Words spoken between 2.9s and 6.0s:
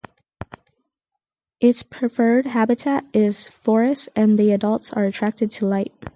is forest and the adults are attracted to light.